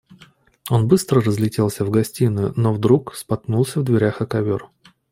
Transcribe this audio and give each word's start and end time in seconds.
Он 0.71 0.87
было 0.87 0.99
разлетелся 1.21 1.85
в 1.85 1.91
гостиную, 1.91 2.53
но 2.55 2.73
вдруг 2.73 3.13
споткнулся 3.13 3.81
в 3.81 3.83
дверях 3.83 4.19
о 4.21 4.25
ковер. 4.25 4.71